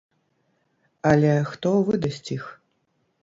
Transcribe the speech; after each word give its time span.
Але 1.11 1.33
хто 1.51 1.73
выдасць 1.89 2.29
іх? 2.39 2.47